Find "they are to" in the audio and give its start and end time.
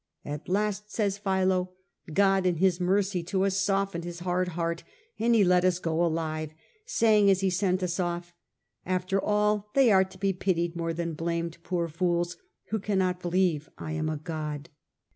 9.75-10.17